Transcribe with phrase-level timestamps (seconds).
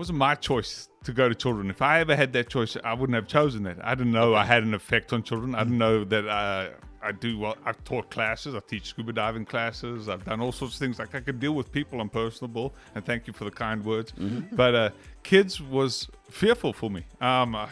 [0.00, 1.68] wasn't my choice to go to children.
[1.68, 3.84] If I ever had that choice, I wouldn't have chosen that.
[3.84, 5.54] I didn't know I had an effect on children.
[5.54, 6.70] I didn't know that uh,
[7.02, 7.58] I do well.
[7.66, 8.54] I've taught classes.
[8.54, 10.08] I teach scuba diving classes.
[10.08, 10.98] I've done all sorts of things.
[10.98, 12.00] Like I could deal with people.
[12.00, 14.14] I'm personable, and thank you for the kind words.
[14.52, 14.90] But uh,
[15.22, 17.04] kids was fearful for me.
[17.20, 17.68] Um, I,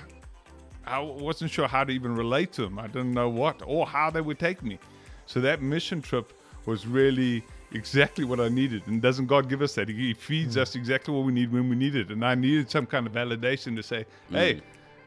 [0.85, 2.79] I wasn't sure how to even relate to them.
[2.79, 4.79] I didn't know what or how they would take me.
[5.25, 6.35] So that mission trip
[6.67, 7.43] was really
[7.73, 8.83] exactly what I needed.
[8.87, 9.89] And doesn't God give us that?
[9.89, 10.63] He feeds hmm.
[10.63, 12.11] us exactly what we need when we need it.
[12.11, 14.35] And I needed some kind of validation to say, hmm.
[14.35, 14.63] hey,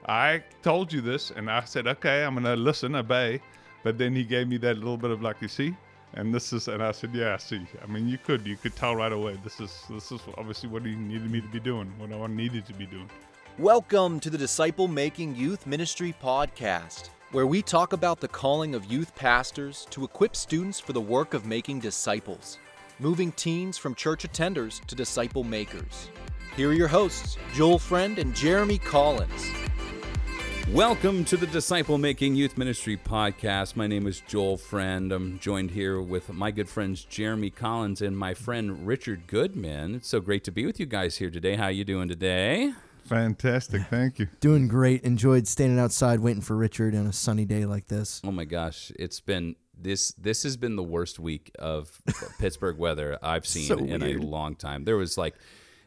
[0.08, 1.32] I told you this.
[1.32, 3.42] And I said, okay, I'm going to listen, obey.
[3.84, 5.76] But then he gave me that little bit of like, you see?
[6.14, 7.66] And this is, and I said, yeah, I see.
[7.82, 9.40] I mean, you could, you could tell right away.
[9.44, 12.66] This is, this is obviously what he needed me to be doing, what I needed
[12.66, 13.10] to be doing.
[13.58, 18.92] Welcome to the Disciple Making Youth Ministry Podcast, where we talk about the calling of
[18.92, 22.58] youth pastors to equip students for the work of making disciples,
[23.00, 26.10] moving teens from church attenders to disciple makers.
[26.58, 29.50] Here are your hosts, Joel Friend and Jeremy Collins.
[30.72, 33.78] Welcome to the Disciple Making Youth Ministry podcast.
[33.78, 35.10] My name is Joel Friend.
[35.14, 39.96] I'm joined here with my good friends Jeremy Collins and my friend Richard Goodman.
[39.96, 41.56] It's so great to be with you guys here today.
[41.56, 42.74] How are you doing today?
[43.06, 43.84] Fantastic.
[43.90, 44.28] Thank you.
[44.40, 45.02] Doing great.
[45.04, 48.22] Enjoyed standing outside waiting for Richard on a sunny day like this.
[48.24, 52.02] Oh my gosh, it's been this this has been the worst week of
[52.40, 54.22] Pittsburgh weather I've seen So in weird.
[54.22, 54.86] a long time.
[54.86, 55.36] There was like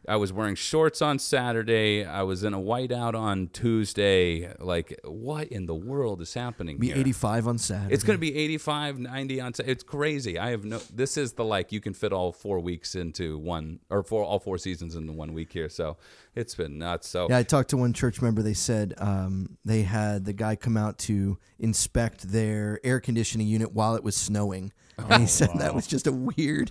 [0.08, 2.04] I was wearing shorts on Saturday.
[2.04, 4.52] I was in a whiteout on Tuesday.
[4.58, 6.78] Like, what in the world is happening?
[6.78, 6.98] Be here?
[6.98, 7.94] 85 on Saturday.
[7.94, 9.54] It's going to be 85, 90 on.
[9.54, 9.72] Saturday.
[9.72, 10.38] It's crazy.
[10.38, 10.80] I have no.
[10.92, 14.38] This is the like you can fit all four weeks into one, or four all
[14.38, 15.68] four seasons into one week here.
[15.68, 15.96] So
[16.34, 17.08] it's been nuts.
[17.08, 18.42] So Yeah, I talked to one church member.
[18.42, 23.72] They said um, they had the guy come out to inspect their air conditioning unit
[23.72, 26.70] while it was snowing, and he said that was just a weird,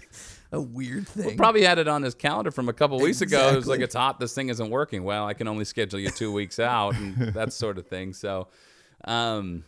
[0.53, 1.35] a weird thing.
[1.35, 3.49] probably had it on his calendar from a couple weeks ago.
[3.49, 4.19] It was like it's hot.
[4.19, 5.03] This thing isn't working.
[5.03, 8.13] Well, I can only schedule you two weeks out, and that sort of thing.
[8.13, 8.47] So,
[9.03, 9.63] um,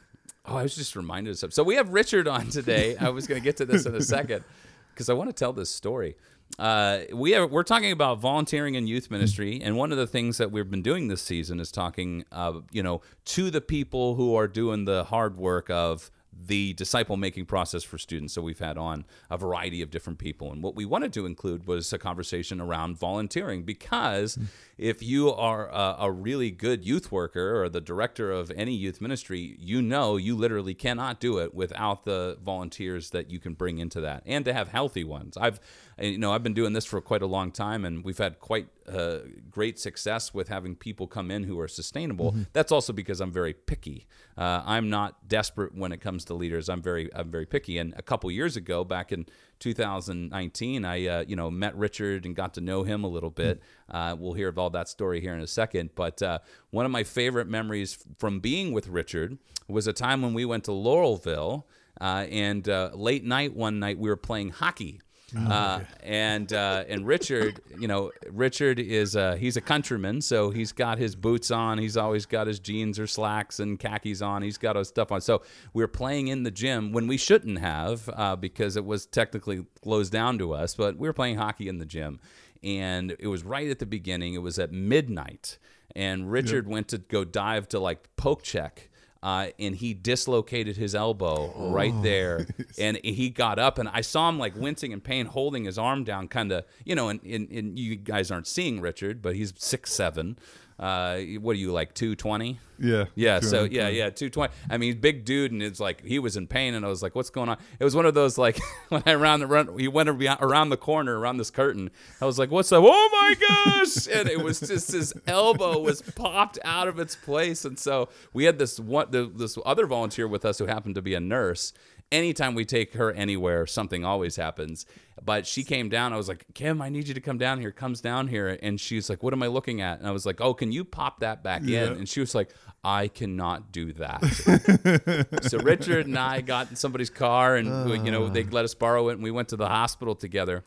[0.46, 1.56] oh, I was just reminded of something.
[1.56, 2.96] So we have Richard on today.
[2.98, 4.44] I was going to get to this in a second
[4.94, 6.16] because I want to tell this story.
[6.60, 10.38] Uh, we are we're talking about volunteering in youth ministry, and one of the things
[10.38, 14.36] that we've been doing this season is talking, uh, you know, to the people who
[14.36, 18.34] are doing the hard work of the disciple making process for students.
[18.34, 20.52] So we've had on a variety of different people.
[20.52, 24.38] And what we wanted to include was a conversation around volunteering because
[24.78, 29.00] if you are a, a really good youth worker or the director of any youth
[29.00, 33.78] ministry, you know you literally cannot do it without the volunteers that you can bring
[33.78, 35.38] into that and to have healthy ones.
[35.38, 35.60] I've
[36.00, 38.68] you know I've been doing this for quite a long time and we've had quite
[38.88, 39.20] uh,
[39.50, 42.32] great success with having people come in who are sustainable.
[42.54, 44.08] That's also because I'm very picky.
[44.38, 46.70] Uh, I'm not desperate when it comes to leaders.
[46.70, 47.78] I'm very I'm very picky.
[47.78, 49.26] And a couple years ago, back in
[49.66, 53.64] 2019, I uh, you know met Richard and got to know him a little bit.
[53.90, 55.90] Uh, we'll hear of all that story here in a second.
[55.96, 56.40] But uh,
[56.70, 60.66] one of my favorite memories from being with Richard was a time when we went
[60.66, 61.64] to Laurelville.
[62.00, 65.02] Uh, and uh, late night one night we were playing hockey
[65.36, 70.72] uh, and uh, and Richard, you know, Richard is uh, he's a countryman, so he's
[70.72, 71.78] got his boots on.
[71.78, 74.44] He's always got his jeans or slacks and khakis on.
[74.44, 75.22] He's got his stuff on.
[75.22, 75.42] So
[75.74, 79.66] we are playing in the gym when we shouldn't have uh, because it was technically
[79.82, 80.76] closed down to us.
[80.76, 82.20] But we were playing hockey in the gym,
[82.64, 84.36] and it was right at the beginning.
[84.36, 85.58] It was at midnight,
[85.96, 88.90] and Richard went to go dive to like poke check
[89.26, 92.46] uh, and he dislocated his elbow right there.
[92.78, 96.04] And he got up, and I saw him like wincing in pain, holding his arm
[96.04, 97.08] down, kind of, you know.
[97.08, 100.38] And, and, and you guys aren't seeing Richard, but he's six seven.
[100.78, 102.60] Uh, what are you like two twenty?
[102.78, 103.06] Yeah.
[103.16, 104.54] Yeah, so yeah, yeah, two twenty.
[104.70, 107.16] I mean, big dude, and it's like he was in pain, and I was like,
[107.16, 108.60] "What's going on?" It was one of those like
[108.90, 111.92] when I around the run, he went around around the corner around this curtain.
[112.20, 114.08] I was like, "What's up?" Oh my gosh!
[114.14, 118.44] and it was just his elbow was popped out of its place, and so we
[118.44, 121.72] had this one, the, this other volunteer with us who happened to be a nurse.
[122.12, 124.86] Anytime we take her anywhere, something always happens.
[125.24, 126.14] But she came down.
[126.14, 127.72] I was like, Kim, I need you to come down here.
[127.72, 130.40] Comes down here, and she's like, "What am I looking at?" And I was like,
[130.40, 132.54] "Oh, can you pop that back in?" And she was like,
[132.84, 138.12] "I cannot do that." so Richard and I got in somebody's car, and we- you
[138.12, 140.64] know they let us borrow it, and we went to the hospital together,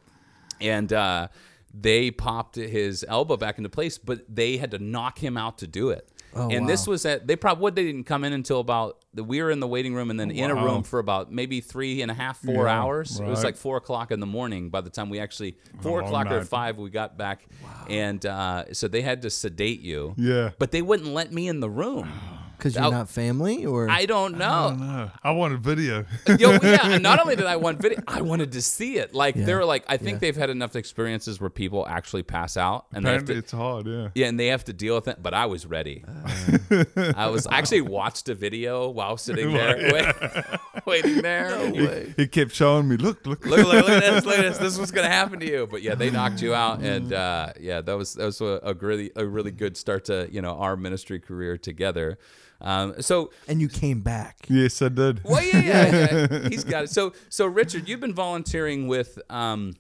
[0.60, 1.28] and uh,
[1.72, 5.66] they popped his elbow back into place, but they had to knock him out to
[5.66, 6.08] do it.
[6.34, 9.24] Oh, and this was at they probably what they didn't come in until about the,
[9.24, 12.02] we were in the waiting room and then in a room for about maybe three
[12.02, 13.18] and a half four Yeah, hours.
[13.18, 16.30] It was like four o'clock in the morning by the time we actually four o'clock
[16.30, 17.46] or five we got back,
[17.88, 20.14] and uh, so they had to sedate you.
[20.16, 20.50] Yeah.
[20.58, 22.12] but they wouldn't let me in the room.
[22.58, 24.68] Because you're That- not family, or I don't I know.
[24.70, 25.10] don't know.
[25.22, 26.04] I wanted video.
[26.38, 29.14] Yo, yeah, not only did I want video, I wanted to see it.
[29.14, 29.44] Like Yeah.
[29.44, 30.18] they're like, I think Yeah.
[30.18, 33.52] they've had enough experiences where people actually pass out, and they have Apparently, to, it's
[33.52, 33.86] hard.
[33.86, 34.08] Yeah.
[34.16, 35.22] yeah, and they have to deal with it.
[35.22, 36.04] But I was ready.
[36.06, 36.84] Uh.
[37.16, 41.50] I was I actually watched a video while sitting there, wait, waiting there.
[41.50, 43.46] No He, he kept showing me, look, look.
[43.46, 44.58] look, look, look at this, look at this.
[44.58, 45.68] This is what's gonna happen to you.
[45.70, 48.74] But yeah, they knocked you out, and uh, yeah, that was that was a, a
[48.74, 52.18] really a really good start to you know our ministry career together.
[52.60, 54.46] Um, so and you came back.
[54.48, 55.22] yes, I did.
[55.24, 56.90] well, yeah, yeah, yeah, he's got it.
[56.90, 59.18] So so Richard, you've been volunteering with.
[59.30, 59.74] Um,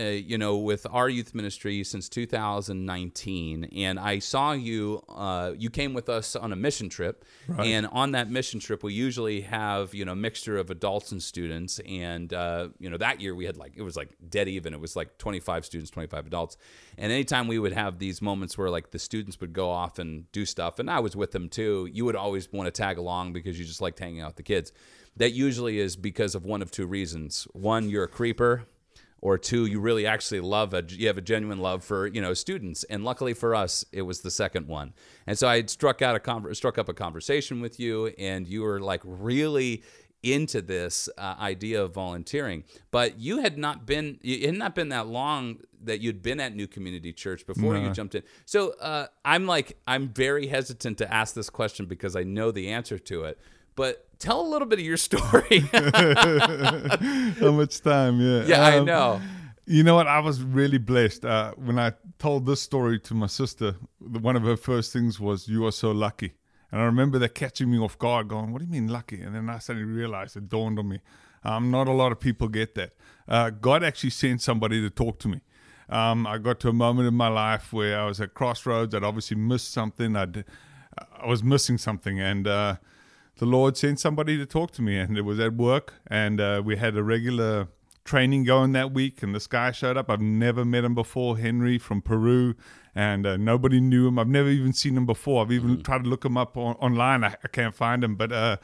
[0.00, 5.02] uh, you know, with our youth ministry since 2019, and I saw you.
[5.08, 7.24] Uh, you came with us on a mission trip,
[7.58, 11.22] and on that mission trip, we usually have you know a mixture of adults and
[11.22, 11.80] students.
[11.86, 14.72] And uh, you know that year we had like it was like dead even.
[14.72, 16.56] It was like 25 students, 25 adults.
[16.96, 20.30] And anytime we would have these moments where like the students would go off and
[20.32, 23.34] do stuff, and I was with them too, you would always want to tag along
[23.34, 24.72] because you just liked hanging out with the kids.
[25.16, 28.66] That usually is because of one of two reasons: one, you're a creeper
[29.22, 32.34] or two you really actually love a you have a genuine love for you know
[32.34, 32.84] students.
[32.84, 34.92] And luckily for us it was the second one.
[35.26, 38.62] And so i struck out a conver- struck up a conversation with you and you
[38.62, 39.82] were like really
[40.22, 42.64] into this uh, idea of volunteering.
[42.90, 46.54] But you had not been it had not been that long that you'd been at
[46.54, 48.22] new community church before you jumped in.
[48.44, 52.68] So uh, i'm like i'm very hesitant to ask this question because i know the
[52.68, 53.38] answer to it
[53.80, 55.60] but tell a little bit of your story
[57.42, 58.20] How much time?
[58.20, 58.42] Yeah.
[58.52, 59.20] yeah i Um, know
[59.76, 60.08] You know what?
[60.18, 63.68] I was really blessed uh, when I told this story to my sister.
[64.28, 66.30] One of her first things was, "You are so lucky,"
[66.72, 69.32] and I remember that catching me off guard, going, "What do you mean lucky?" And
[69.36, 70.98] then I suddenly realized it dawned on me.
[71.44, 72.90] Um, not a lot of people get that.
[73.34, 75.38] Uh, God actually sent somebody to talk to me.
[75.88, 78.92] Um, I got to a moment in my life where I was at crossroads.
[78.94, 80.16] I'd obviously missed something.
[80.22, 80.44] I'd,
[81.22, 82.72] I was missing something, and uh,
[83.40, 86.60] the Lord sent somebody to talk to me, and it was at work, and uh,
[86.62, 87.68] we had a regular
[88.04, 90.10] training going that week, and this guy showed up.
[90.10, 92.54] I've never met him before, Henry from Peru,
[92.94, 94.18] and uh, nobody knew him.
[94.18, 95.42] I've never even seen him before.
[95.42, 97.24] I've even tried to look him up on, online.
[97.24, 98.58] I, I can't find him, but uh,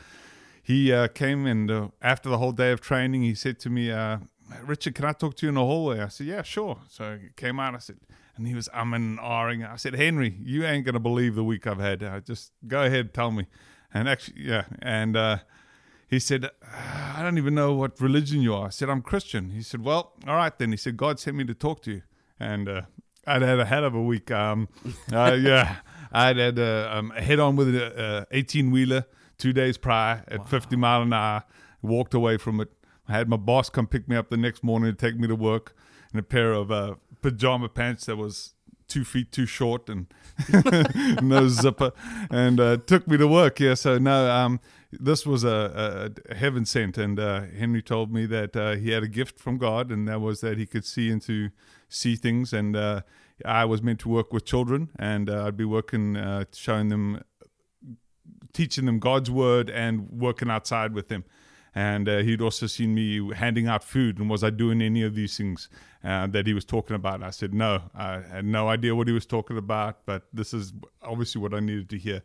[0.62, 3.90] he uh, came and uh, after the whole day of training, he said to me,
[3.90, 4.18] uh,
[4.62, 7.28] "Richard, can I talk to you in the hallway?" I said, "Yeah, sure." So he
[7.34, 7.74] came out.
[7.74, 7.96] I said,
[8.36, 9.66] and he was umming and ahhing.
[9.66, 12.02] I said, "Henry, you ain't gonna believe the week I've had.
[12.02, 13.46] Uh, just go ahead, tell me."
[13.92, 15.16] And actually, yeah, and.
[15.16, 15.38] Uh,
[16.08, 18.66] he said, I don't even know what religion you are.
[18.66, 19.50] I said, I'm Christian.
[19.50, 20.70] He said, Well, all right then.
[20.70, 22.02] He said, God sent me to talk to you.
[22.38, 22.82] And uh,
[23.26, 24.30] I'd had a hell of a week.
[24.30, 24.68] Um,
[25.12, 25.78] uh, yeah,
[26.12, 29.04] I'd had uh, um, a head on with an 18 wheeler
[29.36, 31.42] two days prior at 50 mile an hour,
[31.82, 32.70] walked away from it.
[33.08, 35.36] I had my boss come pick me up the next morning to take me to
[35.36, 35.74] work
[36.12, 38.54] in a pair of uh, pajama pants that was
[38.88, 40.06] two feet too short and
[41.22, 41.92] no zipper.
[42.30, 44.60] And uh, took me to work yeah so no um
[44.92, 46.96] this was a, a, heaven sent.
[46.98, 50.20] And uh, henry told me that uh, he had a gift from god and that
[50.20, 51.50] was that he could see into
[51.88, 52.52] see things.
[52.52, 53.02] And uh,
[53.44, 57.22] i was meant to work with children and uh, i'd be working uh, showing them
[58.52, 61.24] teaching them god's word and working outside with them
[61.76, 65.14] and uh, he'd also seen me handing out food and was i doing any of
[65.14, 65.68] these things
[66.02, 67.22] uh, that he was talking about.
[67.22, 70.72] I said no i had no idea what he was talking about but this is
[71.02, 72.22] obviously what i needed to hear.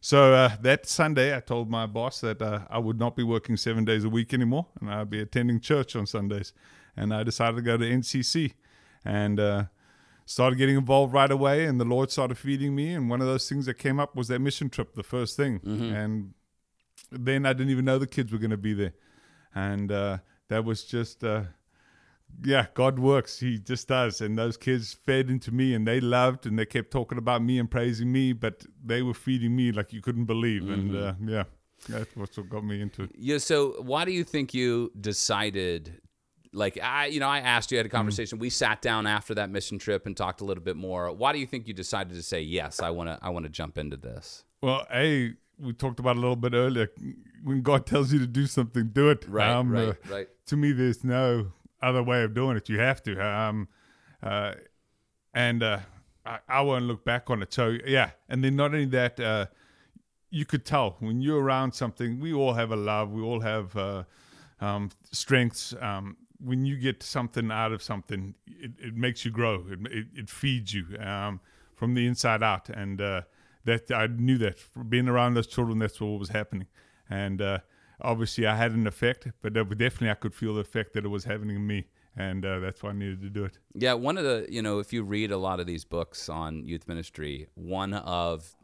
[0.00, 3.56] So uh, that sunday i told my boss that uh, i would not be working
[3.56, 6.52] seven days a week anymore and i'd be attending church on sundays.
[6.96, 8.52] And i decided to go to ncc
[9.04, 9.64] and uh,
[10.26, 12.92] started getting involved right away and the lord started feeding me.
[12.92, 15.60] And one of those things that came up was that mission trip the first thing.
[15.94, 16.34] And
[17.12, 18.94] then I didn't even know the kids were going to be there,
[19.54, 21.42] and uh, that was just, uh,
[22.44, 23.38] yeah, God works.
[23.40, 26.90] He just does, and those kids fed into me, and they loved, and they kept
[26.90, 30.68] talking about me and praising me, but they were feeding me like you couldn't believe,
[30.70, 31.44] and uh, yeah,
[31.88, 33.10] that's what got me into it.
[33.14, 33.38] Yeah.
[33.38, 36.00] So why do you think you decided?
[36.54, 37.96] Like I, you know, I asked you, had a Mm-hmm.
[37.96, 38.38] conversation.
[38.38, 41.10] We sat down after that mission trip and talked a little bit more.
[41.10, 42.80] Why do you think you decided to say yes?
[42.82, 43.18] I want to.
[43.22, 44.44] I want to jump into this.
[44.60, 46.90] Well, a we talked about a little bit earlier.
[47.44, 49.24] When God tells you to do something, do it.
[49.28, 49.48] Right.
[49.48, 49.88] Um, right.
[49.88, 50.28] uh, right.
[50.46, 52.68] to me, there's no other way of doing it.
[52.68, 53.24] You have to.
[53.24, 53.68] Um,
[54.22, 54.54] uh,
[55.34, 55.78] and uh,
[56.26, 57.52] I, I won't look back on it.
[57.52, 59.46] So yeah, and then not only that, uh,
[60.30, 62.20] you could tell when you're around something.
[62.20, 63.12] We all have a love.
[63.12, 64.04] We all have uh,
[64.60, 65.74] um, strengths.
[65.80, 69.64] Um, when you get something out of something, it, it makes you grow.
[69.68, 71.40] It, it, it feeds you um,
[71.76, 73.22] from the inside out, and uh,
[73.64, 74.56] that I knew that
[74.88, 75.78] being around those children.
[75.78, 76.66] That's what was happening,
[77.08, 77.58] and uh,
[78.00, 81.24] obviously I had an effect, but definitely I could feel the effect that it was
[81.24, 83.58] having on me, and uh, that's why I needed to do it.
[83.74, 86.64] Yeah, one of the, you know, if you read a lot of these books on
[86.66, 88.56] youth ministry, one of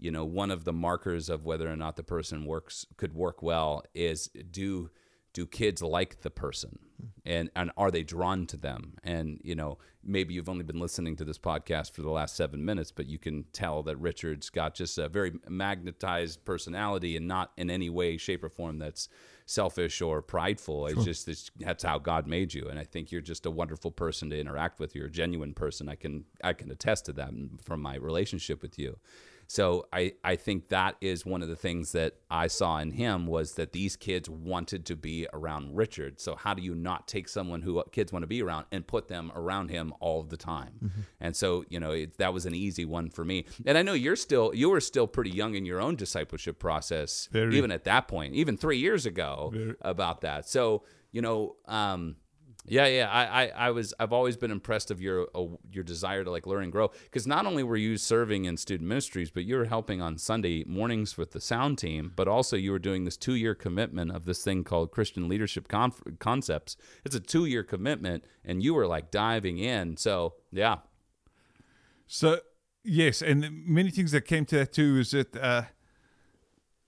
[0.00, 3.42] you know, one of the markers of whether or not the person works could work
[3.42, 4.90] well is do
[5.32, 6.78] do kids like the person?
[7.24, 8.94] And and are they drawn to them?
[9.02, 12.64] And you know maybe you've only been listening to this podcast for the last seven
[12.64, 17.52] minutes but you can tell that richard's got just a very magnetized personality and not
[17.58, 19.10] in any way shape or form that's
[19.50, 20.86] selfish or prideful.
[20.86, 22.68] It's just it's, that's how god made you.
[22.68, 24.94] And i think you're just a wonderful person to interact with.
[24.94, 25.88] You're a genuine person.
[25.88, 27.30] I can i can attest to that
[27.64, 28.96] from my relationship with you
[29.50, 33.26] so I, I think that is one of the things that I saw in him
[33.26, 36.20] was that these kids wanted to be around Richard.
[36.20, 39.08] So how do you not take someone who kids want to be around and put
[39.08, 40.74] them around him all the time?
[40.84, 41.00] Mm-hmm.
[41.18, 43.44] And so you know it, that was an easy one for me.
[43.66, 47.28] And I know you're still you were still pretty young in your own discipleship process,
[47.32, 47.58] Very.
[47.58, 49.74] even at that point, even three years ago Very.
[49.82, 50.48] about that.
[50.48, 51.56] So you know.
[51.66, 52.14] Um,
[52.66, 53.08] yeah, yeah.
[53.10, 56.46] I, I, I was I've always been impressed of your uh, your desire to like
[56.46, 59.64] learn and grow because not only were you serving in student ministries, but you were
[59.64, 63.34] helping on Sunday mornings with the sound team, but also you were doing this two
[63.34, 66.76] year commitment of this thing called Christian Leadership Conf- Concepts.
[67.04, 69.96] It's a two year commitment, and you were like diving in.
[69.96, 70.78] So yeah.
[72.06, 72.40] So
[72.84, 75.62] yes, and many things that came to that too is that uh,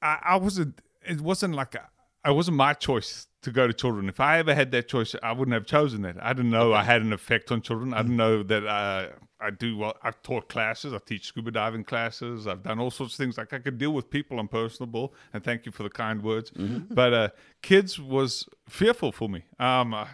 [0.03, 0.81] I, I wasn't.
[1.05, 1.89] It wasn't like a,
[2.25, 4.09] it wasn't my choice to go to children.
[4.09, 6.17] If I ever had that choice, I wouldn't have chosen that.
[6.23, 7.93] I didn't know I had an effect on children.
[7.93, 9.09] I didn't know that uh,
[9.41, 9.97] I do well.
[10.03, 10.95] I've taught classes.
[10.95, 12.47] I teach scuba diving classes.
[12.47, 13.39] I've done all sorts of things.
[13.39, 14.39] Like I could deal with people.
[14.39, 16.51] I'm personable, and thank you for the kind words.
[16.53, 16.95] Mm-hmm.
[16.95, 17.29] But uh,
[17.63, 19.45] kids was fearful for me.
[19.59, 20.07] Um, I,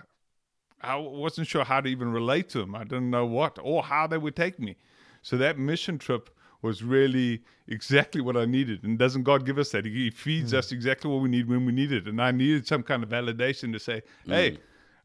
[0.80, 2.74] I wasn't sure how to even relate to them.
[2.74, 4.76] I didn't know what or how they would take me.
[5.20, 6.30] So that mission trip
[6.62, 8.82] was really exactly what I needed.
[8.84, 9.84] And doesn't God give us that?
[9.84, 10.58] He feeds mm.
[10.58, 12.06] us exactly what we need when we need it.
[12.06, 14.34] And I needed some kind of validation to say, mm.
[14.34, 14.58] hey, mm.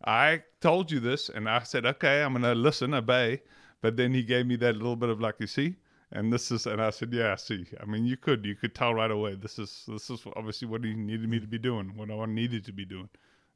[0.05, 1.29] I told you this.
[1.29, 3.41] And I said, okay, I'm going to listen, obey.
[3.81, 5.75] But then he gave me that little bit of like, you see?
[6.11, 7.65] And this is, and I said, yeah, I see.
[7.81, 9.35] I mean, you could, you could tell right away.
[9.35, 12.65] This is, this is obviously what he needed me to be doing, what I needed
[12.65, 13.09] to be doing.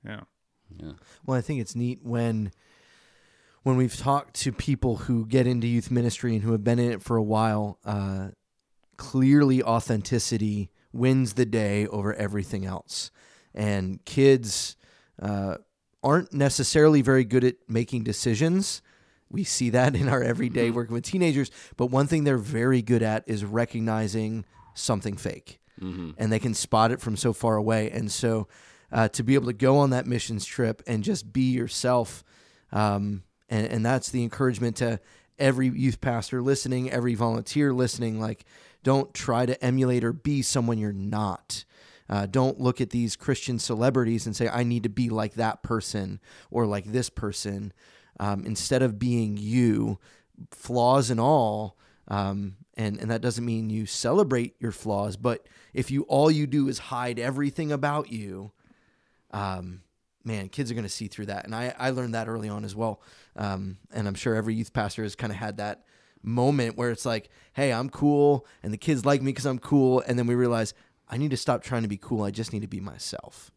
[0.03, 0.21] Yeah.
[0.75, 0.93] Yeah.
[1.25, 2.51] Well, I think it's neat when
[3.67, 6.89] when we've talked to people who get into youth ministry and who have been in
[6.89, 8.29] it for a while, uh,
[8.95, 13.11] clearly authenticity wins the day over everything else.
[13.53, 14.77] And kids
[15.21, 15.57] uh,
[16.01, 18.81] aren't necessarily very good at making decisions.
[19.29, 21.51] We see that in our everyday working with teenagers.
[21.75, 24.45] But one thing they're very good at is recognizing
[24.75, 25.59] something fake.
[25.81, 26.11] Mm-hmm.
[26.17, 27.91] And they can spot it from so far away.
[27.91, 28.47] And so
[28.93, 32.23] uh, to be able to go on that missions trip and just be yourself
[32.71, 34.99] um, and and that's the encouragement to
[35.39, 38.19] every youth pastor listening, every volunteer listening.
[38.19, 38.45] Like,
[38.83, 41.65] don't try to emulate or be someone you're not.
[42.09, 45.61] Uh, don't look at these Christian celebrities and say, I need to be like that
[45.61, 47.73] person or like this person.
[48.19, 49.99] Um, instead of being you,
[50.51, 51.77] flaws and all,
[52.07, 56.47] um, and, and that doesn't mean you celebrate your flaws, but if you all you
[56.47, 58.51] do is hide everything about you,
[59.31, 59.81] um,
[60.27, 61.45] man, kids are going to see through that.
[61.45, 63.01] And I, I learned that early on as well.
[63.35, 65.85] Um, and I'm sure every youth pastor has kind of had that
[66.21, 70.03] moment where it's like, hey, I'm cool, and the kids like me because I'm cool.
[70.05, 70.73] And then we realize
[71.09, 72.23] I need to stop trying to be cool.
[72.23, 73.51] I just need to be myself.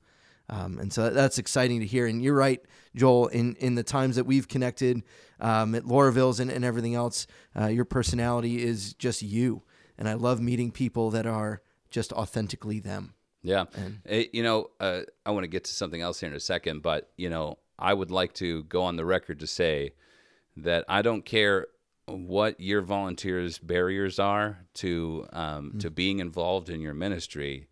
[0.49, 2.07] Um, and so that's exciting to hear.
[2.07, 2.61] And you're right,
[2.95, 5.03] Joel, in, in the times that we've connected
[5.41, 7.27] um, at Laurelville's and, and everything else,
[7.59, 9.63] uh, your personality is just you.
[9.97, 13.15] And I love meeting people that are just authentically them.
[13.43, 13.65] Yeah.
[13.75, 16.41] And, it, you know, uh, I want to get to something else here in a
[16.41, 19.95] second, but, you know, I would like to go on the record to say
[20.57, 21.69] that I don't care
[22.07, 25.79] what your volunteers' barriers are to um, mm-hmm.
[25.79, 27.69] to being involved in your ministry.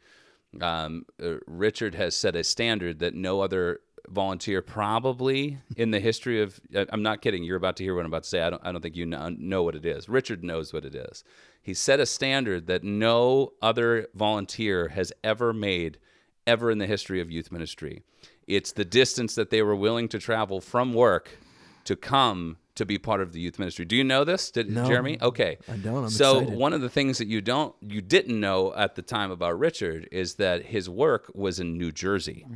[0.61, 6.43] Um, uh, Richard has set a standard that no other volunteer probably in the history
[6.43, 8.63] of I'm not kidding you're about to hear what I'm about to say I don't
[8.65, 11.25] I don't think you know, know what it is Richard knows what it is
[11.63, 15.99] he set a standard that no other volunteer has ever made
[16.47, 18.03] ever in the history of youth ministry
[18.47, 21.39] it's the distance that they were willing to travel from work
[21.85, 23.85] to come to be part of the youth ministry.
[23.85, 25.19] Do you know this, Did, no, Jeremy?
[25.21, 26.05] Okay, I don't.
[26.05, 26.59] I'm so excited.
[26.59, 30.09] one of the things that you don't, you didn't know at the time about Richard
[30.13, 32.47] is that his work was in New Jersey.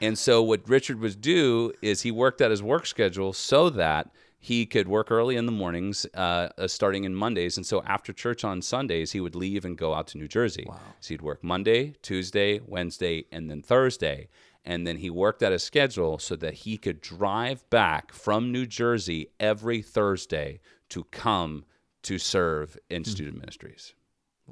[0.00, 4.10] And so what Richard would do is he worked out his work schedule so that
[4.38, 7.56] he could work early in the mornings, uh, uh, starting in Mondays.
[7.56, 10.66] And so after church on Sundays, he would leave and go out to New Jersey.
[10.68, 10.80] Wow.
[10.98, 14.28] So he'd work Monday, Tuesday, Wednesday, and then Thursday.
[14.64, 18.66] And then he worked out a schedule so that he could drive back from New
[18.66, 21.64] Jersey every Thursday to come
[22.02, 23.10] to serve in mm-hmm.
[23.12, 23.94] student ministries.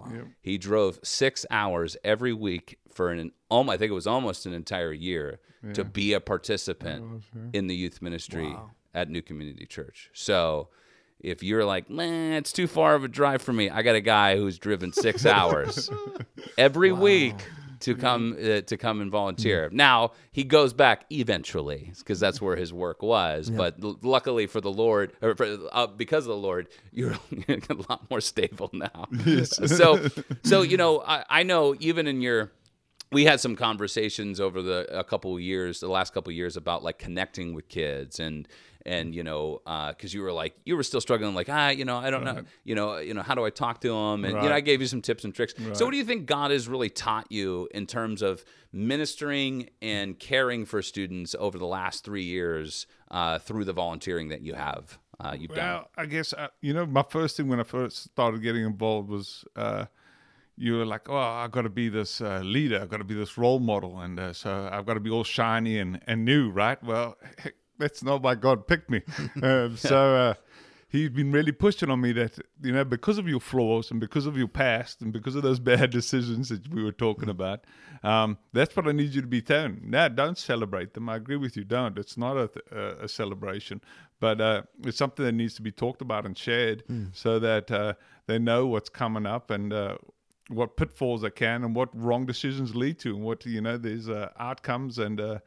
[0.01, 0.13] Wow.
[0.15, 0.27] Yep.
[0.41, 4.53] He drove six hours every week for an, um, I think it was almost an
[4.53, 5.73] entire year yeah.
[5.75, 7.43] to be a participant was, yeah.
[7.53, 10.11] in the youth ministry wow at New Community Church.
[10.13, 10.69] So,
[11.21, 14.01] if you're like, man, it's too far of a drive for me, I got a
[14.01, 15.91] guy who's driven six hours
[16.57, 17.37] every week
[17.81, 19.69] to come uh, to come and volunteer.
[19.73, 23.51] Now he goes back eventually because that's where his work was.
[23.51, 27.13] But l- luckily for the Lord, or for, uh, because of the Lord, you're
[27.49, 29.09] a lot more stable now.
[29.45, 30.09] so,
[30.45, 32.53] so you know, I, I know even in your
[33.13, 36.57] we had some conversations over the a couple of years, the last couple of years
[36.57, 38.47] about like connecting with kids and
[38.87, 39.61] and you know
[39.91, 42.43] because you were like you were still struggling like ah you know I don't know.
[42.65, 44.81] You know you know how do I talk to them and you know I gave
[44.81, 45.55] you some tips and tricks.
[45.73, 50.19] So what do you think God has really taught you in terms of ministering and
[50.19, 54.99] caring for students over the last three years uh, through the volunteering that you have
[55.19, 55.67] uh, you've done?
[55.67, 59.09] Well, I guess uh, you know my first thing when I first started getting involved
[59.09, 59.87] was uh,
[60.57, 63.15] you were like, oh, I've got to be this uh, leader, I've got to be
[63.15, 66.51] this role model, and uh, so I've got to be all shiny and, and new,
[66.51, 66.83] right?
[66.85, 69.03] Well, heck, that's not why God picked me.
[69.43, 70.35] um, so uh,
[70.91, 74.27] He's been really pushing on me that you know because of your flaws and because
[74.27, 77.65] of your past and because of those bad decisions that we were talking about,
[78.03, 79.81] um, that's what I need you to be telling.
[79.85, 81.09] Now, don't celebrate them.
[81.09, 81.63] I agree with you.
[81.63, 81.97] Don't.
[81.97, 83.81] It's not a, a, a celebration,
[84.19, 86.83] but uh, it's something that needs to be talked about and shared
[87.13, 87.95] so that uh,
[88.27, 89.97] they know what's coming up and uh,
[90.49, 94.09] what pitfalls they can and what wrong decisions lead to and what you know there's
[94.09, 95.39] uh, outcomes and uh,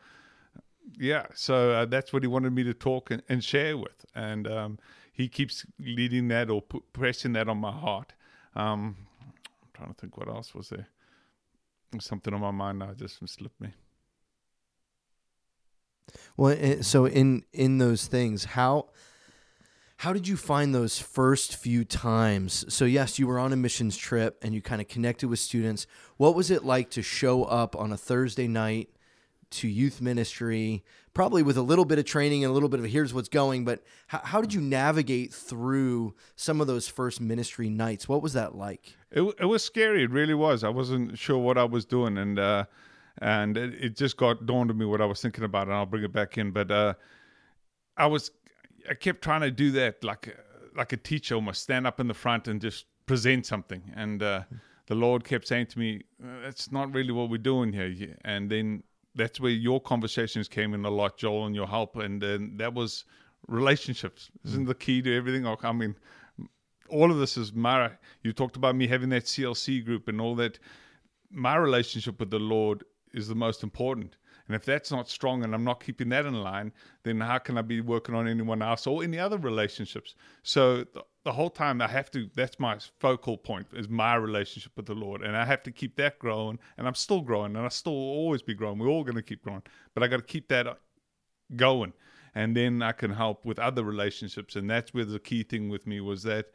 [0.97, 4.47] yeah so uh, that's what he wanted me to talk and, and share with and
[4.47, 4.79] um,
[5.11, 6.61] he keeps leading that or
[6.93, 8.13] pressing that on my heart
[8.55, 10.87] um, i'm trying to think what else was there
[11.91, 13.73] There's something on my mind now just slipped me
[16.37, 18.89] Well, eh, so in in those things, how
[19.97, 22.65] how did you find those first few times?
[22.73, 25.87] So yes, you were on a missions trip and you kind of connected with students.
[26.17, 28.89] What was it like to show up on a Thursday night
[29.53, 30.83] to youth ministry,
[31.13, 33.65] probably with a little bit of training and a little bit of here's what's going,
[33.65, 38.09] but how, how did you navigate through some of those first ministry nights?
[38.09, 38.95] What was that like?
[39.11, 40.03] It, it was scary.
[40.03, 40.63] It really was.
[40.63, 42.65] I wasn't sure what I was doing, and uh,
[43.21, 45.85] and it, it just got dawned on me what I was thinking about, and I'll
[45.85, 46.51] bring it back in.
[46.51, 46.93] But uh,
[47.95, 48.31] I was,
[48.89, 50.35] I kept trying to do that like
[50.75, 53.91] like a teacher, almost stand up in the front and just present something.
[53.95, 54.43] And uh,
[54.87, 58.49] the Lord kept saying to me, "Uh, "That's not really what we're doing here." And
[58.49, 58.83] then
[59.15, 62.73] that's where your conversations came in a lot, Joel, and your help, and then that
[62.73, 63.05] was
[63.47, 64.31] relationships.
[64.45, 64.67] Isn't mm.
[64.67, 65.45] the key to everything?
[65.45, 65.95] I mean,
[66.89, 70.35] all of this is my you talked about me having that CLC group and all
[70.35, 70.59] that
[71.31, 74.15] my relationship with the Lord is the most important.
[74.47, 77.57] And if that's not strong and I'm not keeping that in line, then how can
[77.57, 80.15] I be working on anyone else or any other relationships?
[80.43, 84.73] So the, the whole time I have to, that's my focal point is my relationship
[84.75, 85.21] with the Lord.
[85.21, 86.59] And I have to keep that growing.
[86.77, 88.79] And I'm still growing and I still always be growing.
[88.79, 89.63] We're all going to keep growing.
[89.93, 90.75] But I got to keep that uh,
[91.55, 91.93] going.
[92.35, 94.57] And then I can help with other relationships.
[94.57, 96.47] And that's where the key thing with me was that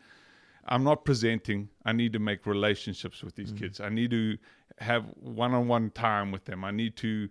[0.66, 1.70] I'm not presenting.
[1.87, 3.59] I need to make relationships with these mm.
[3.59, 3.81] kids.
[3.81, 4.37] I need to
[4.79, 6.64] have one-on-one time with them.
[6.64, 7.29] I need to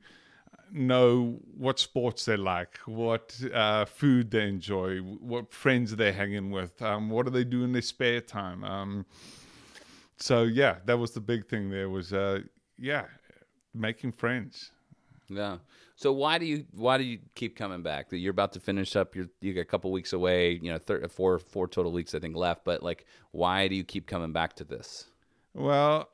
[0.71, 6.81] know what sports they like, what uh, food they enjoy, what friends they're hanging with,
[6.81, 8.63] um, what do they do in their spare time.
[8.63, 9.05] Um,
[10.17, 11.69] so yeah, that was the big thing.
[11.69, 12.41] There was uh,
[12.77, 13.05] yeah,
[13.73, 14.71] making friends.
[15.29, 15.57] Yeah.
[15.95, 18.07] So why do you why do you keep coming back?
[18.11, 19.15] You're about to finish up.
[19.15, 20.59] You're you got a couple weeks away.
[20.61, 22.63] You know, thir- four four total weeks I think left.
[22.63, 25.05] But like, why do you keep coming back to this?
[25.53, 26.09] Well,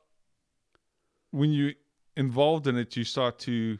[1.30, 1.72] when you're
[2.16, 3.78] involved in it, you start to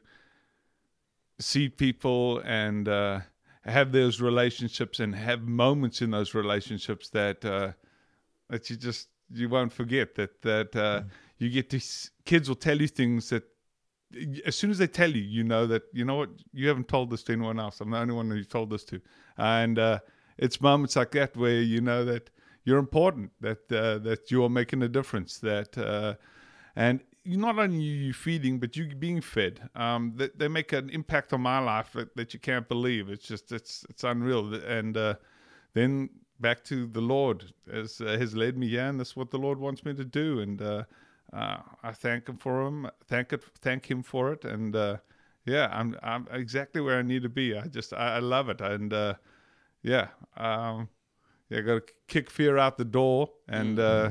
[1.38, 3.20] see people and uh,
[3.64, 7.72] have those relationships and have moments in those relationships that uh,
[8.50, 10.14] that you just you won't forget.
[10.14, 11.02] That that uh,
[11.38, 13.44] you get these kids will tell you things that
[14.46, 17.10] as soon as they tell you, you know that you know what you haven't told
[17.10, 17.80] this to anyone else.
[17.80, 19.00] I'm the only one who told this to,
[19.36, 19.98] and uh,
[20.38, 22.30] it's moments like that where you know that
[22.64, 26.14] you're important, that uh, that you are making a difference, that uh,
[26.76, 29.68] and not only you feeding, but you being fed.
[29.74, 33.08] Um, that they make an impact on my life that, that you can't believe.
[33.08, 35.14] It's just it's it's unreal, and uh,
[35.74, 36.10] then
[36.40, 39.58] back to the Lord as uh, has led me here, and that's what the Lord
[39.58, 40.60] wants me to do, and.
[40.60, 40.84] Uh,
[41.32, 42.88] uh, I thank him for him.
[43.08, 43.42] Thank it.
[43.60, 44.44] Thank him for it.
[44.44, 44.98] And uh,
[45.44, 47.56] yeah, I'm I'm exactly where I need to be.
[47.56, 48.60] I just I, I love it.
[48.60, 49.14] And uh,
[49.82, 50.88] yeah, um,
[51.48, 54.10] yeah, got to kick fear out the door and uh,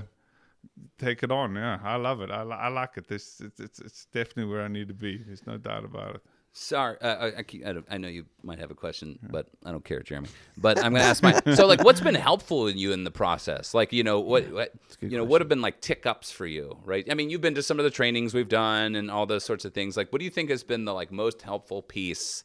[0.97, 1.55] take it on.
[1.55, 2.31] Yeah, I love it.
[2.31, 3.07] I, I like it.
[3.07, 5.17] This it's, it's it's definitely where I need to be.
[5.17, 6.21] There's no doubt about it.
[6.55, 9.71] Sorry, uh, I, I, keep- I, I know you might have a question, but I
[9.71, 10.27] don't care, Jeremy.
[10.55, 11.33] But I'm going to ask my.
[11.55, 13.73] So, like, what's been helpful in you in the process?
[13.73, 16.77] Like, you know, what, what you know, what have been like tick ups for you,
[16.85, 17.07] right?
[17.09, 19.65] I mean, you've been to some of the trainings we've done and all those sorts
[19.65, 19.97] of things.
[19.97, 22.43] Like, what do you think has been the like most helpful piece,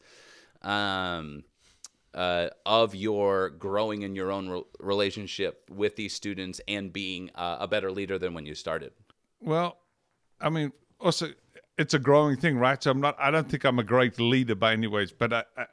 [0.63, 1.45] um,
[2.19, 7.59] uh, of your growing in your own re- relationship with these students and being uh,
[7.61, 8.93] a better leader than when you started?
[9.41, 9.79] Well,
[10.41, 11.29] I mean, also
[11.79, 12.83] it's a growing thing, right?
[12.83, 13.17] So I'm not.
[13.21, 15.45] I don't think I'm a great leader by any ways, but I.
[15.57, 15.67] I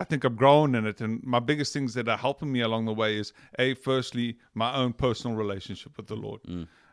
[0.00, 2.84] I think I'm growing in it, and my biggest things that are helping me along
[2.84, 6.40] the way is a firstly my own personal relationship with the Lord.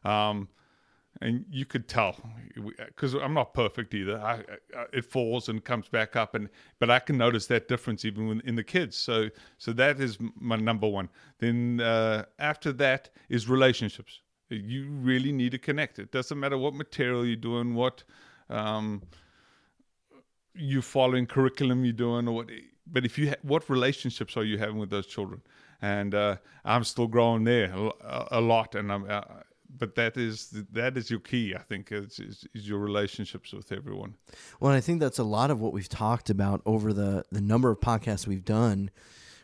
[0.04, 0.48] Um,
[1.22, 2.16] and you could tell
[2.78, 4.20] because I'm not perfect either.
[4.20, 4.44] I,
[4.78, 6.50] I, it falls and comes back up, and
[6.80, 8.98] but I can notice that difference even when, in the kids.
[8.98, 11.10] So so that is my number one.
[11.40, 14.22] Then uh, after that is relationships.
[14.50, 15.98] You really need to connect.
[15.98, 18.04] It doesn't matter what material you're doing, what
[18.48, 19.02] um,
[20.54, 22.50] you following curriculum you're doing, or what.
[22.86, 25.42] But if you ha- what relationships are you having with those children?
[25.82, 29.10] And uh, I'm still growing there a, a lot, and I'm.
[29.78, 33.72] But that is that is your key, I think, is, is, is your relationships with
[33.72, 34.16] everyone.
[34.60, 37.70] Well, I think that's a lot of what we've talked about over the the number
[37.70, 38.90] of podcasts we've done,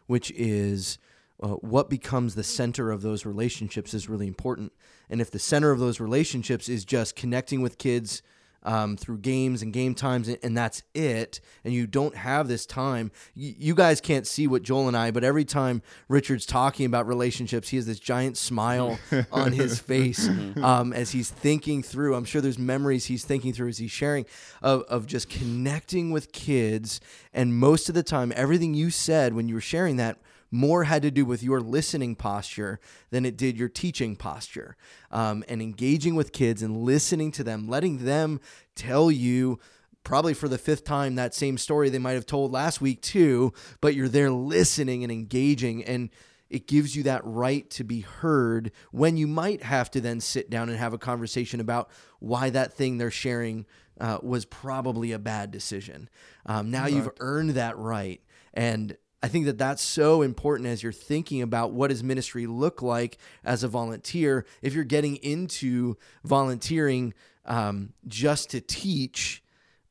[0.07, 0.97] which is
[1.41, 4.71] uh, what becomes the center of those relationships is really important.
[5.09, 8.21] And if the center of those relationships is just connecting with kids
[8.63, 13.11] um, through games and game times, and, that's it, and you don't have this time,
[13.35, 17.07] y- you guys can't see what Joel and I, but every time Richard's talking about
[17.07, 18.99] relationships, he has this giant smile
[19.31, 20.27] on his face
[20.61, 22.15] um, as he's thinking through.
[22.15, 24.25] I'm sure there's memories he's thinking through as he's sharing
[24.61, 27.01] of, of just connecting with kids.
[27.33, 30.17] And most of the time, everything you said when you were sharing that
[30.51, 34.75] more had to do with your listening posture than it did your teaching posture.
[35.09, 38.41] Um, and engaging with kids and listening to them, letting them
[38.75, 39.59] tell you,
[40.03, 43.53] probably for the fifth time, that same story they might have told last week too,
[43.79, 45.83] but you're there listening and engaging.
[45.83, 46.09] And
[46.49, 50.49] it gives you that right to be heard when you might have to then sit
[50.49, 53.65] down and have a conversation about why that thing they're sharing
[54.01, 56.09] uh, was probably a bad decision.
[56.45, 58.21] Um, now you've earned that right.
[58.53, 62.81] And I think that that's so important as you're thinking about what does ministry look
[62.81, 64.45] like as a volunteer.
[64.61, 67.13] If you're getting into volunteering
[67.45, 69.43] um, just to teach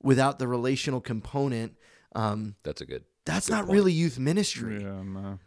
[0.02, 1.76] without the relational component,
[2.14, 3.04] um, That's a good.
[3.24, 3.72] that's good not point.
[3.74, 4.82] really youth ministry.
[4.82, 5.38] Yeah, no.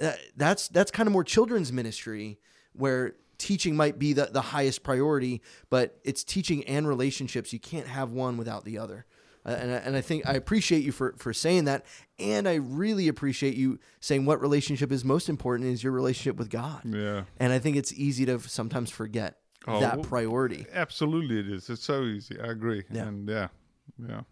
[0.00, 2.38] Uh, that's that's kind of more children's ministry
[2.74, 7.52] where teaching might be the, the highest priority, but it's teaching and relationships.
[7.54, 9.06] You can't have one without the other.
[9.50, 11.84] Uh, and, I, and I think I appreciate you for, for saying that.
[12.18, 16.50] And I really appreciate you saying what relationship is most important is your relationship with
[16.50, 16.82] God.
[16.84, 17.24] Yeah.
[17.38, 19.36] And I think it's easy to sometimes forget
[19.66, 20.64] Oh, that well, priority.
[20.72, 21.68] Absolutely, it is.
[21.68, 22.40] It's so easy.
[22.40, 22.84] I agree.
[22.90, 23.08] Yeah.
[23.08, 23.48] And yeah,
[23.98, 24.22] yeah.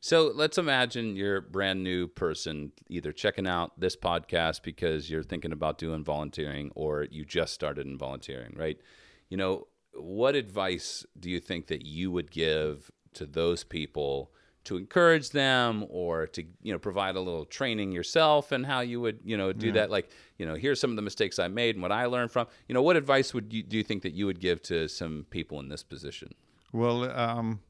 [0.00, 5.22] So let's imagine you're a brand new person, either checking out this podcast because you're
[5.22, 8.80] thinking about doing volunteering or you just started in volunteering, right?
[9.28, 14.32] You know, what advice do you think that you would give to those people
[14.64, 19.00] to encourage them or to, you know, provide a little training yourself and how you
[19.00, 19.90] would, you know, do that?
[19.90, 22.46] Like, you know, here's some of the mistakes I made and what I learned from,
[22.68, 25.26] you know, what advice would you, do you think that you would give to some
[25.30, 26.32] people in this position?
[26.72, 27.60] Well, um,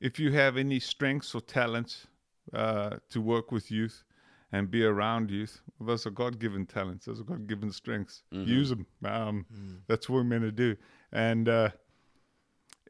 [0.00, 2.06] if you have any strengths or talents
[2.52, 4.04] uh, to work with youth
[4.52, 7.06] and be around youth, well, those are God-given talents.
[7.06, 8.22] Those are God-given strengths.
[8.30, 8.86] Use them.
[9.04, 9.46] Um,
[9.86, 10.76] That's what we're meant to do.
[11.12, 11.70] And uh,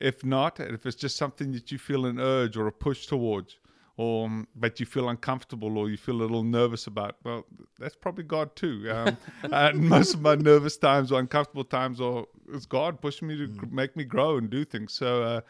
[0.00, 3.58] if not, if it's just something that you feel an urge or a push towards,
[3.96, 7.44] or um, but you feel uncomfortable or you feel a little nervous about, well,
[7.80, 8.88] that's probably God too.
[8.90, 9.16] Um,
[9.52, 13.48] and most of my nervous times or uncomfortable times are is God pushing me to
[13.48, 14.92] gr- make me grow and do things.
[14.92, 15.40] So uh,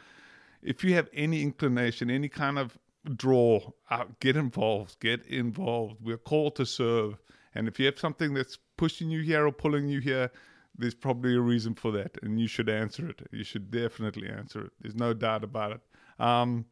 [0.62, 2.78] if you have any inclination, any kind of
[3.16, 4.98] draw, uh, get involved.
[5.00, 5.96] Get involved.
[6.00, 7.18] We're called to serve,
[7.54, 10.30] and if you have something that's pushing you here or pulling you here,
[10.78, 13.20] there's probably a reason for that, and you should answer it.
[13.32, 14.72] You should definitely answer it.
[14.80, 15.80] There's no doubt about it.
[16.18, 16.64] Um,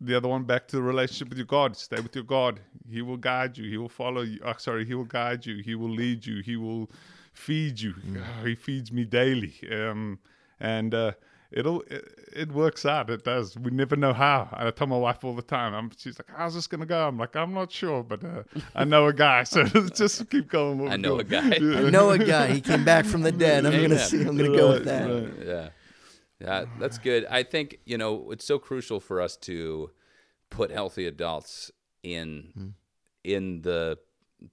[0.00, 1.76] the other one, back to the relationship with your God.
[1.76, 2.60] Stay with your God.
[2.90, 3.68] He will guide you.
[3.68, 4.40] He will follow you.
[4.44, 5.62] Oh, sorry, He will guide you.
[5.62, 6.42] He will lead you.
[6.42, 6.90] He will
[7.32, 7.94] feed you.
[8.16, 9.54] Oh, he feeds me daily.
[9.70, 10.18] Um,
[10.58, 11.12] and uh,
[11.56, 13.10] it'll it, it works out.
[13.10, 13.56] It does.
[13.58, 14.48] We never know how.
[14.56, 15.74] and I tell my wife all the time.
[15.74, 18.42] I'm, she's like, "How's this gonna go?" I'm like, "I'm not sure, but uh,
[18.74, 19.64] I know a guy, so
[19.94, 21.20] just keep going." I know go.
[21.20, 21.56] a guy.
[21.56, 22.52] I know a guy.
[22.52, 23.66] He came back from the dead.
[23.66, 23.98] I'm gonna Amen.
[23.98, 24.20] see.
[24.20, 25.08] I'm gonna go with that.
[25.10, 25.46] right.
[25.46, 25.68] yeah
[26.38, 29.90] yeah that's good i think you know it's so crucial for us to
[30.50, 31.70] put healthy adults
[32.02, 32.74] in
[33.24, 33.98] in the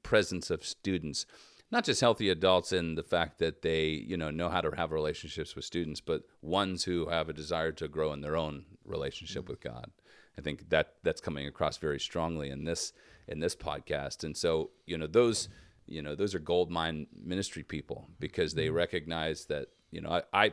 [0.01, 1.25] presence of students
[1.73, 4.91] not just healthy adults in the fact that they you know know how to have
[4.91, 9.45] relationships with students but ones who have a desire to grow in their own relationship
[9.45, 9.49] mm.
[9.49, 9.91] with god.
[10.37, 12.93] I think that that's coming across very strongly in this
[13.27, 14.23] in this podcast.
[14.23, 15.49] And so you know those
[15.87, 18.73] you know those are gold mine ministry people because they mm.
[18.75, 20.51] recognize that you know i i,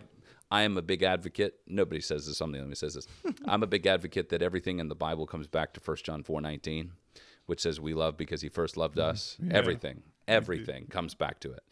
[0.51, 1.55] I am a big advocate.
[1.67, 2.39] Nobody says this.
[2.39, 3.07] Somebody let me says this.
[3.45, 6.41] I'm a big advocate that everything in the bible comes back to 1 john 4
[6.41, 6.93] 19
[7.51, 9.11] which says we love because he first loved mm-hmm.
[9.11, 9.37] us.
[9.51, 11.63] Everything, everything comes back to it.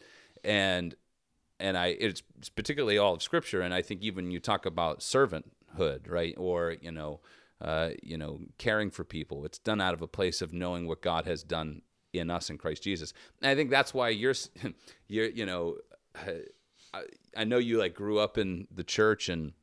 [0.43, 0.95] And
[1.59, 2.21] and I it's
[2.55, 6.33] particularly all of scripture and I think even you talk about servanthood, right?
[6.37, 7.19] Or, you know,
[7.61, 9.45] uh, you know, caring for people.
[9.45, 11.81] It's done out of a place of knowing what God has done
[12.13, 13.13] in us in Christ Jesus.
[13.41, 14.35] And I think that's why you're
[15.07, 15.77] you're you know,
[16.93, 17.03] I,
[17.37, 19.53] I know you like grew up in the church and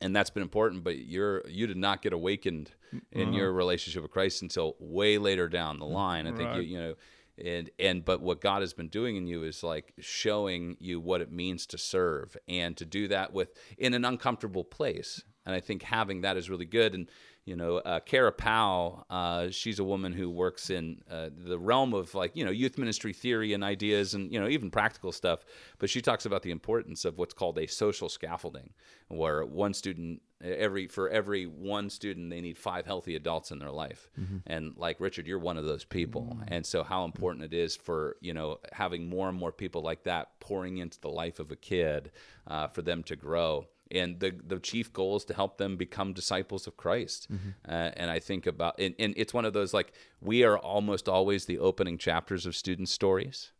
[0.00, 2.70] and that's been important but you're you did not get awakened
[3.12, 3.36] in Uh-huh.
[3.38, 6.94] your relationship with christ until way later down the line i think you you know
[7.44, 11.20] and and but what god has been doing in you is like showing you what
[11.20, 15.22] it means to serve and to do that with in an uncomfortable place.
[15.46, 16.94] And i think having that is really good.
[16.94, 17.10] And
[17.44, 21.94] you know uh, kara powell uh, she's a woman who works in uh, the realm
[21.94, 25.44] of like you know youth ministry theory and ideas and you know even practical stuff.
[25.78, 28.70] But she talks about the importance of what's called a social scaffolding
[29.08, 33.70] where one student every for every one student they need five healthy adults in their
[33.70, 34.10] life.
[34.46, 36.38] And like richard you're one of those people.
[36.48, 40.04] And so how important it is for you know having more and more people like
[40.04, 42.10] that pouring into the life of a kid
[42.46, 46.12] uh, for them to grow and the the chief goal is to help them become
[46.12, 47.28] disciples of Christ.
[47.68, 51.08] Uh, and I think about and, and it's one of those like we are almost
[51.08, 53.52] always the opening chapters of student stories.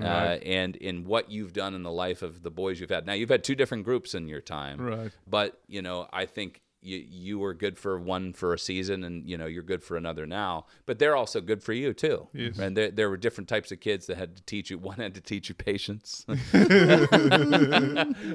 [0.00, 3.06] Uh, and in what you've done in the life of the boys you've had.
[3.06, 5.12] Now you've had two different groups in your time, Right.
[5.26, 9.28] But you know, I think you you were good for one for a season, and
[9.28, 10.66] you know you're good for another now.
[10.84, 12.28] But they're also good for you too.
[12.32, 12.58] Yes.
[12.58, 14.78] And there there were different types of kids that had to teach you.
[14.78, 16.26] One had to teach you patience.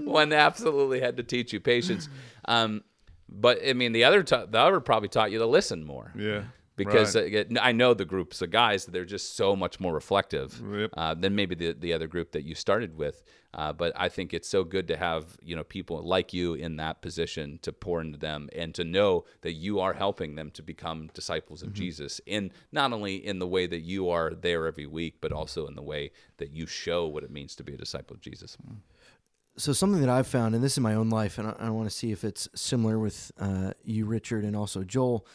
[0.04, 2.10] one absolutely had to teach you patience.
[2.46, 2.84] Um,
[3.30, 6.14] but I mean, the other ta- the other probably taught you to listen more.
[6.16, 6.44] Yeah.
[6.76, 7.48] Because right.
[7.52, 10.92] uh, I know the groups of guys they're just so much more reflective Yep.
[10.96, 13.24] uh, than maybe the the other group that you started with.
[13.58, 16.76] Uh, but I think it's so good to have you know people like you in
[16.78, 20.62] that position to pour into them and to know that you are helping them to
[20.62, 21.70] become disciples Mm-hmm.
[21.70, 25.32] of Jesus in not only in the way that you are there every week, but
[25.32, 28.22] also in the way that you show what it means to be a disciple of
[28.22, 28.56] Jesus.
[29.58, 31.90] so something that I've found, and this is my own life, and I, I want
[31.90, 35.26] to see if it's similar with uh, you, Richard, and also Joel.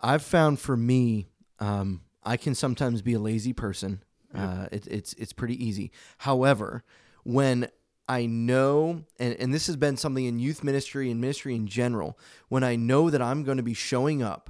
[0.00, 1.28] I've found for me,
[1.58, 4.02] um, I can sometimes be a lazy person.
[4.34, 5.90] Uh, it, it's it's pretty easy.
[6.18, 6.82] However,
[7.28, 7.68] when
[8.08, 12.18] I know, and, and this has been something in youth ministry and ministry in general,
[12.48, 14.48] when I know that I'm going to be showing up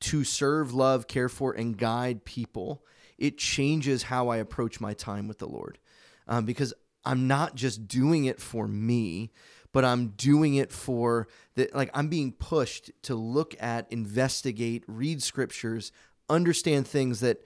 [0.00, 2.84] to serve, love, care for, and guide people,
[3.18, 5.78] it changes how I approach my time with the Lord.
[6.26, 9.30] Um, because I'm not just doing it for me,
[9.70, 11.72] but I'm doing it for that.
[11.72, 15.92] Like I'm being pushed to look at, investigate, read scriptures,
[16.28, 17.44] understand things that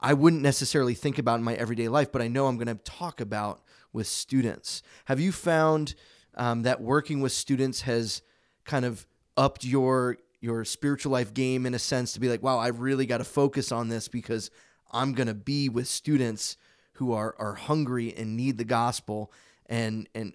[0.00, 2.82] I wouldn't necessarily think about in my everyday life, but I know I'm going to
[2.82, 3.60] talk about
[3.92, 4.82] with students.
[5.06, 5.94] Have you found
[6.34, 8.22] um, that working with students has
[8.64, 12.58] kind of upped your your spiritual life game in a sense to be like, wow,
[12.58, 14.50] I've really got to focus on this because
[14.90, 16.56] I'm going to be with students
[16.94, 19.32] who are are hungry and need the gospel
[19.66, 20.34] and and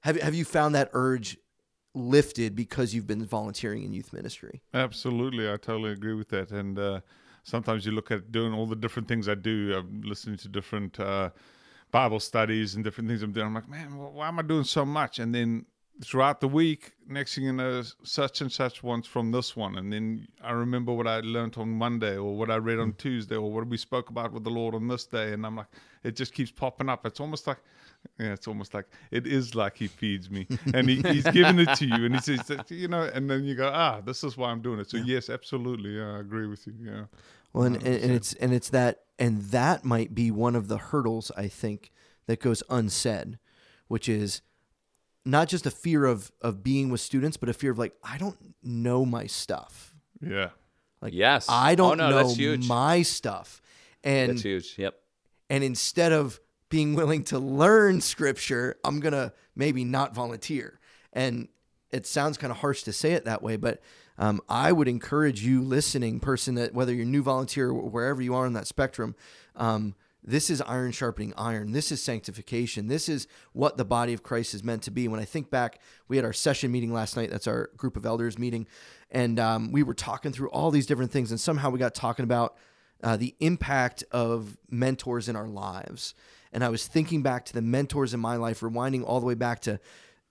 [0.00, 1.38] have have you found that urge
[1.94, 4.62] lifted because you've been volunteering in youth ministry?
[4.74, 6.50] Absolutely, I totally agree with that.
[6.50, 7.00] And uh,
[7.42, 9.74] sometimes you look at doing all the different things I do.
[9.76, 11.30] I'm listening to different uh,
[11.90, 13.46] Bible studies and different things I'm doing.
[13.46, 15.18] I'm like, man, why am I doing so much?
[15.18, 15.66] And then
[16.04, 19.92] throughout the week, next thing you know, such and such ones from this one, and
[19.92, 23.52] then I remember what I learned on Monday, or what I read on Tuesday, or
[23.52, 25.66] what we spoke about with the Lord on this day, and I'm like,
[26.02, 27.06] it just keeps popping up.
[27.06, 27.58] It's almost like
[28.18, 31.74] yeah, it's almost like it is like he feeds me, and he, he's giving it
[31.76, 34.50] to you, and he says, you know, and then you go, ah, this is why
[34.50, 34.90] I'm doing it.
[34.90, 36.74] So yes, absolutely, yeah, I agree with you.
[36.82, 37.04] Yeah,
[37.52, 40.78] Well, and, and, and it's and it's that and that might be one of the
[40.78, 41.92] hurdles I think
[42.26, 43.38] that goes unsaid,
[43.88, 44.42] which is
[45.24, 48.18] not just a fear of of being with students, but a fear of like I
[48.18, 49.94] don't know my stuff.
[50.20, 50.50] yeah,
[51.00, 51.46] Like Yes.
[51.48, 52.66] I Oh, don't no, know that's huge.
[52.66, 53.60] my stuff,
[54.04, 54.74] and That's huge.
[54.78, 54.94] Yep.
[55.50, 60.80] and instead of being willing to learn scripture, I'm gonna maybe not volunteer.
[61.12, 61.48] And
[61.90, 63.80] it sounds kind of harsh to say it that way, but
[64.18, 68.34] um, I would encourage you, listening person, that whether you're new volunteer or wherever you
[68.34, 69.14] are on that spectrum,
[69.56, 71.72] um, this is iron sharpening iron.
[71.72, 72.86] This is sanctification.
[72.86, 75.08] This is what the body of Christ is meant to be.
[75.08, 77.30] When I think back, we had our session meeting last night.
[77.30, 78.66] That's our group of elders meeting,
[79.10, 81.30] and um, we were talking through all these different things.
[81.30, 82.56] And somehow we got talking about
[83.02, 86.14] uh, the impact of mentors in our lives.
[86.52, 89.34] And I was thinking back to the mentors in my life, rewinding all the way
[89.34, 89.80] back to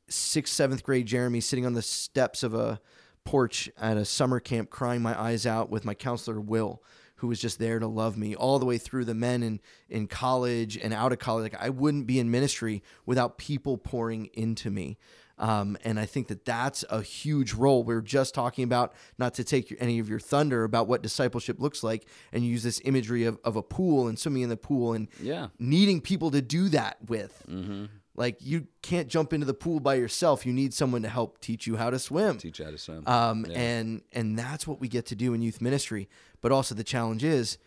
[0.08, 2.80] sixth, seventh grade Jeremy sitting on the steps of a
[3.24, 6.82] porch at a summer camp, crying my eyes out with my counselor, Will,
[7.22, 10.08] who was just there to love me all the way through the men in, in
[10.08, 11.44] college and out of college.
[11.52, 14.98] Like I wouldn't be in ministry without people pouring into me.
[15.38, 17.84] Um, and I think that that's a huge role.
[17.84, 21.60] We are just talking about, not to take any of your thunder, about what discipleship
[21.60, 24.94] looks like, and use this imagery of, of a pool and swimming in the pool
[24.94, 25.48] and Yeah.
[25.58, 27.44] needing people to do that with.
[27.50, 27.86] Mm-hmm.
[28.16, 30.46] Like you can't jump into the pool by yourself.
[30.46, 32.38] You need someone to help teach you how to swim.
[32.38, 33.04] Teach how to swim.
[33.08, 33.58] Um, Yeah.
[33.60, 36.10] and and that's what we get to do in youth ministry.
[36.42, 37.58] But also the challenge is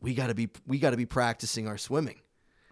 [0.00, 2.20] we got to be we got to be practicing our swimming.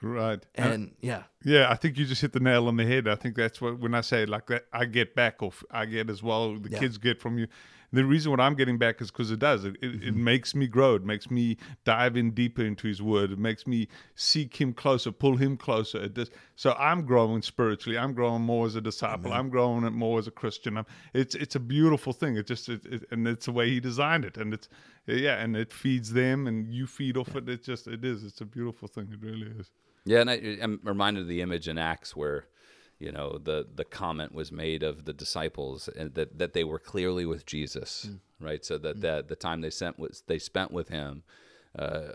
[0.03, 0.44] Right.
[0.55, 3.07] And yeah, Yeah, I think you just hit the nail on the head.
[3.07, 5.62] I think that's what when I say like that, I get back off.
[5.70, 6.57] I get as well.
[6.59, 6.79] The Yeah.
[6.79, 7.49] kids get from you.
[7.92, 9.64] The reason what I'm getting back is because it does.
[9.64, 10.09] It, it, Mm-hmm.
[10.09, 10.94] it makes me grow.
[10.94, 13.33] It makes me dive in deeper into His Word.
[13.33, 16.00] It makes me seek Him closer, pull Him closer.
[16.03, 16.31] It does.
[16.55, 17.98] So I'm growing spiritually.
[17.98, 19.33] I'm growing more as a disciple.
[19.33, 20.76] I'm growing it more as a Christian.
[20.79, 22.37] I'm, it's it's a beautiful thing.
[22.37, 24.68] It just it, it, and it's the way He designed it, and it's
[25.07, 27.48] yeah, and it feeds them, and you feed off it.
[27.48, 28.22] It just it is.
[28.22, 29.09] It's a beautiful thing.
[29.12, 29.70] It really is.
[30.05, 32.46] Yeah, and I, I'm reminded of the image in Acts where,
[33.00, 36.78] you know, the the comment was made of the disciples and that that they were
[36.78, 38.18] clearly with Jesus, mm.
[38.38, 38.64] right?
[38.64, 39.00] So that mm.
[39.00, 41.24] that the time they sent was they spent with him.
[41.78, 42.09] Uh,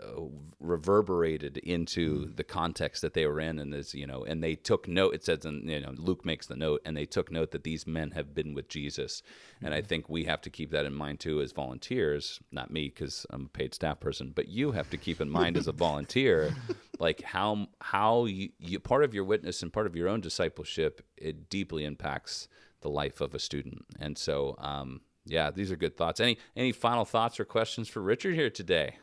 [0.60, 4.86] reverberated into the context that they were in, and this, you know, and they took
[4.86, 5.14] note.
[5.14, 7.86] It says, and you know, Luke makes the note, and they took note that these
[7.86, 9.22] men have been with Jesus,
[9.62, 12.38] and I think we have to keep that in mind too as volunteers.
[12.52, 15.56] Not me, because I'm a paid staff person, but you have to keep in mind
[15.56, 16.54] as a volunteer,
[16.98, 21.00] like how how you, you part of your witness and part of your own discipleship,
[21.16, 22.46] it deeply impacts
[22.82, 24.54] the life of a student, and so.
[24.58, 26.20] Um, yeah, these are good thoughts.
[26.20, 28.96] Any any final thoughts or questions for Richard here today?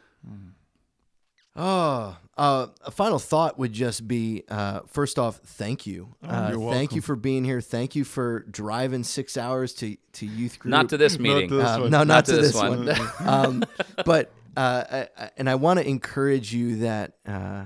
[1.55, 6.15] Oh, uh, a final thought would just be uh, first off, thank you.
[6.27, 7.61] Uh, you're thank you for being here.
[7.61, 10.71] Thank you for driving six hours to, to youth group.
[10.71, 11.49] Not to this meeting.
[11.49, 11.91] to this Uh, one.
[11.91, 12.85] no, not, Not to, to this this one.
[12.87, 12.99] one.
[13.19, 13.63] um,
[14.03, 17.65] but uh, I, I- and I want to encourage you that uh,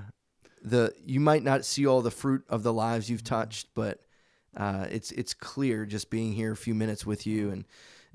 [0.62, 4.02] the you might not see all the fruit of the lives you've touched, but
[4.58, 7.63] uh, it's it's clear just being here a few minutes with you and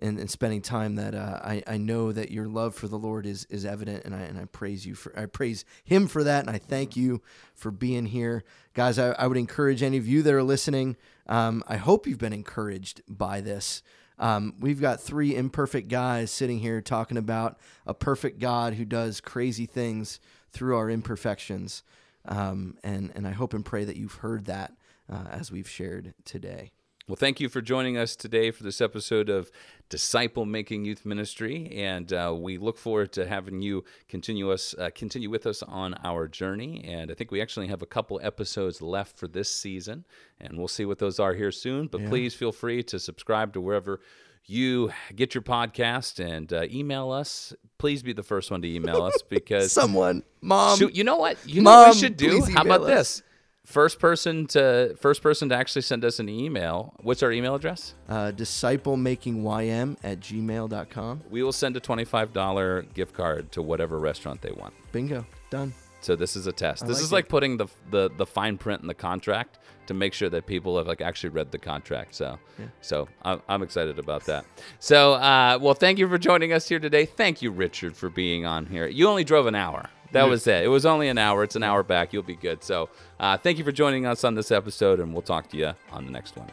[0.02, 3.24] and, and spending time that uh, I, I know that your love for the Lord
[3.24, 6.44] is is evident, and I and I praise you for I praise Him for that,
[6.44, 7.22] and I thank you
[7.54, 8.98] for being here, guys.
[8.98, 10.96] I, I would encourage any of you that are listening.
[11.28, 13.82] Um, I hope you've been encouraged by this.
[14.18, 19.20] Um, we've got three imperfect guys sitting here talking about a perfect God who does
[19.20, 21.84] crazy things through our imperfections,
[22.26, 24.72] um, and and I hope and pray that you've heard that
[25.10, 26.72] uh, as we've shared today.
[27.08, 29.50] Well, thank you for joining us today for this episode of
[29.88, 34.88] Disciple Making Youth Ministry, and uh, we look forward to having you continue us uh,
[34.94, 36.84] continue with us on our journey.
[36.86, 40.04] And I think we actually have a couple episodes left for this season,
[40.40, 41.88] and we'll see what those are here soon.
[41.88, 43.98] But please feel free to subscribe to wherever
[44.44, 47.52] you get your podcast and uh, email us.
[47.78, 51.36] Please be the first one to email us because Someone, mom, you know what?
[51.44, 52.44] You know what Mom, we should do?
[52.54, 52.86] How about us.
[52.86, 53.22] this?
[53.64, 56.94] First person to first person to actually send us an email.
[57.00, 57.94] What's our email address?
[58.08, 61.22] uh, disciple making ym at gmail.com.
[61.30, 64.74] We will send a twenty-five dollar gift card to whatever restaurant they want.
[64.90, 65.72] Bingo, done.
[66.00, 66.84] So this is a test.
[66.88, 67.14] this like is it.
[67.14, 70.76] like putting the, the the fine print in the contract to make sure that people
[70.76, 72.16] have like actually read the contract.
[72.16, 72.40] So
[72.80, 74.44] so I'm, I'm excited about that.
[74.80, 77.04] So uh, well, thank you for joining us here today.
[77.06, 78.88] Thank you, Richard, for being on here.
[78.88, 79.88] You only drove an hour.
[80.12, 80.64] That was it.
[80.64, 81.42] It was only an hour.
[81.42, 82.12] It's an hour back.
[82.12, 82.62] You'll be good.
[82.62, 85.72] So uh, thank you for joining us on this episode, and we'll talk to you
[85.90, 86.48] on the next one.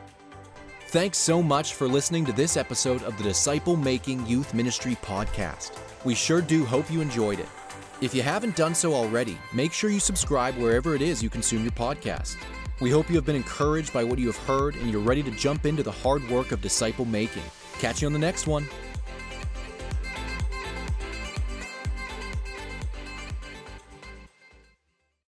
[0.88, 5.78] Thanks so much for listening to this episode of the Disciple Making Youth Ministry podcast.
[6.04, 7.48] We sure do hope you enjoyed it.
[8.02, 11.64] If you haven't done so already, make sure you subscribe wherever it is you consume
[11.64, 12.38] your podcast.
[12.80, 15.32] We hope you have been encouraged by what you have heard and you're ready to
[15.32, 17.44] jump into the hard work of disciple making.
[17.78, 18.66] Catch you on the next one.